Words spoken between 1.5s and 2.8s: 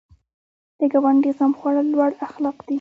خوړل لوړ اخلاق دي